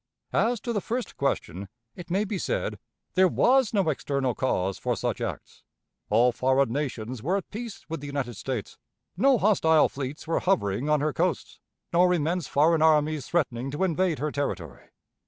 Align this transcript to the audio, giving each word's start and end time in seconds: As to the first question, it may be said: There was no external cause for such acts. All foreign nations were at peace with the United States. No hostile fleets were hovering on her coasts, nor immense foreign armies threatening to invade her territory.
As 0.33 0.59
to 0.61 0.73
the 0.73 0.81
first 0.81 1.15
question, 1.15 1.69
it 1.95 2.09
may 2.09 2.23
be 2.25 2.39
said: 2.39 2.79
There 3.13 3.27
was 3.27 3.71
no 3.71 3.87
external 3.89 4.33
cause 4.33 4.79
for 4.79 4.95
such 4.95 5.21
acts. 5.21 5.61
All 6.09 6.31
foreign 6.31 6.73
nations 6.73 7.21
were 7.21 7.37
at 7.37 7.51
peace 7.51 7.85
with 7.87 7.99
the 8.01 8.07
United 8.07 8.33
States. 8.33 8.79
No 9.15 9.37
hostile 9.37 9.89
fleets 9.89 10.25
were 10.25 10.39
hovering 10.39 10.89
on 10.89 11.01
her 11.01 11.13
coasts, 11.13 11.59
nor 11.93 12.15
immense 12.15 12.47
foreign 12.47 12.81
armies 12.81 13.27
threatening 13.27 13.69
to 13.69 13.83
invade 13.83 14.17
her 14.17 14.31
territory. 14.31 14.89